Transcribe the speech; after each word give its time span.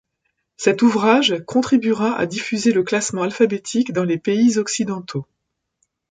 Cet 0.57 0.81
ouvrage 0.81 1.43
contribuera 1.45 2.17
à 2.17 2.25
diffuser 2.25 2.71
le 2.71 2.81
classement 2.81 3.21
alphabétique 3.21 3.93
dans 3.93 4.03
les 4.03 4.17
pays 4.17 4.57
occidentaux. 4.57 5.27